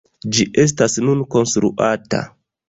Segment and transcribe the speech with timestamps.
[0.37, 2.25] Ĝi estas nun konstruata.